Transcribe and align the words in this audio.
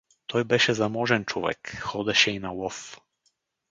Той 0.27 0.43
беше 0.43 0.73
заможен 0.73 1.25
човек, 1.25 1.79
ходеше 1.79 2.31
и 2.31 2.39
на 2.39 2.49
лов. 2.49 2.99